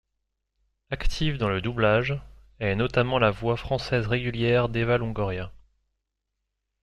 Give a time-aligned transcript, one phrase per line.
[0.89, 2.19] Active dans le doublage,
[2.57, 5.51] elle est notamment la voix française régulière d'Eva Longoria.